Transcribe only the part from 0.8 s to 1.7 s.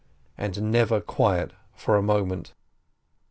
quiet